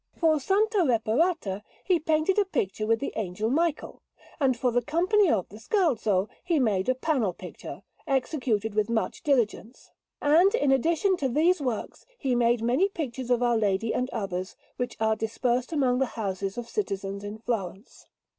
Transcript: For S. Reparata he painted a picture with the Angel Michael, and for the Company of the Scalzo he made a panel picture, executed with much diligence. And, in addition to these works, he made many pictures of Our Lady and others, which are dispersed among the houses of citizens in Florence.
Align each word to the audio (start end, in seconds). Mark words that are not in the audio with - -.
For 0.17 0.37
S. 0.37 0.47
Reparata 0.49 1.61
he 1.83 1.99
painted 1.99 2.39
a 2.39 2.45
picture 2.45 2.87
with 2.87 2.99
the 2.99 3.13
Angel 3.15 3.51
Michael, 3.51 4.01
and 4.39 4.57
for 4.57 4.71
the 4.71 4.81
Company 4.81 5.29
of 5.29 5.47
the 5.49 5.59
Scalzo 5.59 6.27
he 6.43 6.57
made 6.59 6.89
a 6.89 6.95
panel 6.95 7.33
picture, 7.33 7.83
executed 8.07 8.73
with 8.73 8.89
much 8.89 9.21
diligence. 9.21 9.91
And, 10.19 10.55
in 10.55 10.71
addition 10.71 11.17
to 11.17 11.29
these 11.29 11.61
works, 11.61 12.07
he 12.17 12.33
made 12.33 12.63
many 12.63 12.89
pictures 12.89 13.29
of 13.29 13.43
Our 13.43 13.59
Lady 13.59 13.93
and 13.93 14.09
others, 14.09 14.55
which 14.77 14.97
are 14.99 15.15
dispersed 15.15 15.71
among 15.71 15.99
the 15.99 16.07
houses 16.17 16.57
of 16.57 16.67
citizens 16.67 17.23
in 17.23 17.37
Florence. 17.37 18.07